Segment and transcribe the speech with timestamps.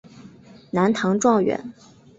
[0.71, 1.73] 南唐状元。